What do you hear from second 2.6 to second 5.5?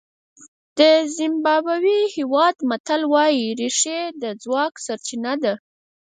متل وایي رېښې د ځواک سرچینه